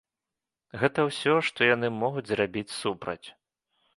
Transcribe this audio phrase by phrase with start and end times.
[0.83, 3.21] Гэта ўсё, што яны могуць зрабіць супраць.